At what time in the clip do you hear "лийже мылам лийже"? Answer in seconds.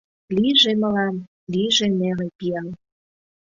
0.35-1.87